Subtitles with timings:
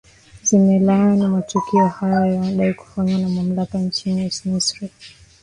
[0.43, 4.89] zimelaani matukio hayo yanayodaiwa kufanywa na mamlaka nchini misri